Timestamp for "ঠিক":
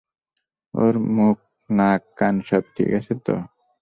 2.75-2.89